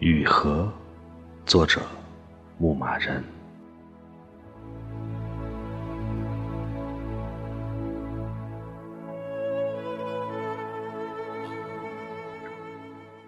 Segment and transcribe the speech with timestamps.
[0.00, 0.72] 雨荷，
[1.44, 1.80] 作者
[2.56, 3.24] 牧马人。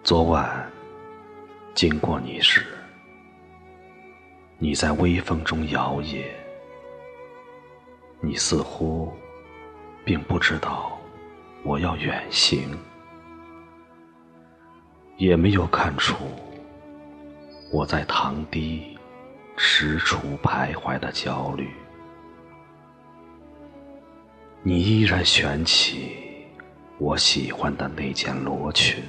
[0.01, 0.65] 昨晚
[1.73, 2.65] 经过你时，
[4.57, 6.23] 你在微风中摇曳，
[8.21, 9.11] 你似乎
[10.05, 10.97] 并不知道
[11.63, 12.69] 我要远行，
[15.17, 16.15] 也没有看出
[17.73, 18.97] 我在堂堤
[19.55, 21.69] 踟蹰徘徊的焦虑。
[24.61, 26.45] 你依然悬起
[26.97, 29.01] 我喜欢的那件罗裙。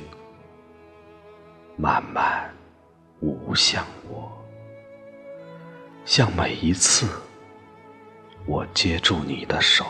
[1.77, 2.49] 慢慢
[3.21, 4.31] 舞向我，
[6.05, 7.09] 像每一次
[8.47, 9.85] 我接住你的手，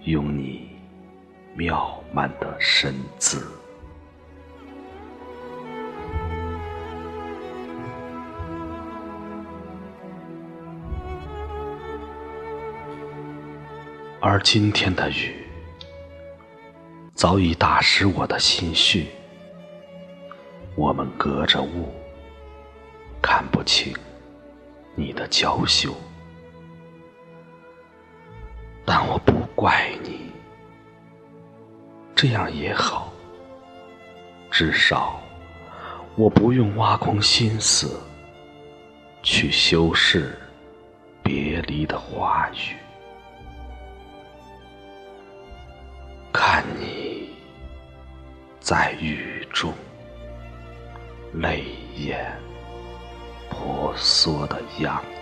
[0.00, 0.70] 拥你
[1.54, 3.46] 妙曼的身姿。
[14.24, 15.34] 而今天的雨，
[17.12, 19.08] 早已打湿我的心绪。
[20.76, 21.92] 我们隔着雾，
[23.20, 23.92] 看不清
[24.94, 25.92] 你的娇羞，
[28.84, 30.30] 但我不怪你，
[32.14, 33.12] 这样也好，
[34.52, 35.20] 至少
[36.14, 38.00] 我不用挖空心思
[39.20, 40.38] 去修饰
[41.24, 42.76] 别离的话语，
[48.72, 49.70] 在雨中。
[51.34, 51.62] 泪
[51.94, 52.26] 眼
[53.50, 55.21] 婆娑的样子。